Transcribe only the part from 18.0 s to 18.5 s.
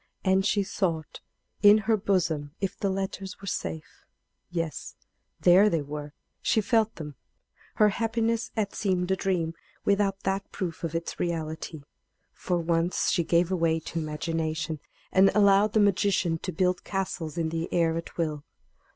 will.